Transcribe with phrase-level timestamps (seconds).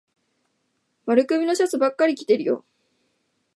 [1.05, 2.65] 丸首のシャツばっかり着てるよ。